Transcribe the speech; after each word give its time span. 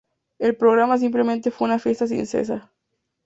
El 0.39 0.55
programa 0.57 0.97
simplemente 0.97 1.51
fue 1.51 1.67
una 1.67 1.77
fiesta 1.77 2.07
sin 2.07 2.25
cesar. 2.25 2.71